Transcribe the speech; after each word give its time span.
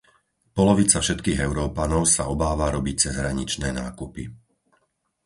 Polovica 0.57 0.97
všetkých 1.01 1.39
Európanov 1.49 2.03
sa 2.15 2.23
obáva 2.33 2.65
robiť 2.77 2.95
cezhraničné 3.05 3.69
nákupy. 3.81 4.23